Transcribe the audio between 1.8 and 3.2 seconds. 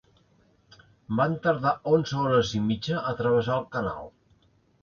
onze hores i mitja a